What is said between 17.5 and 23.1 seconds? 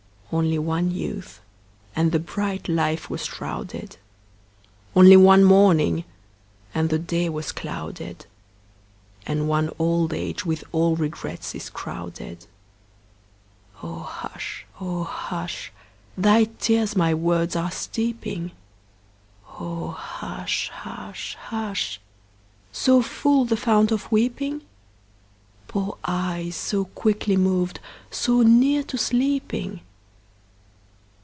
are steeping. O hush, hush, hush! So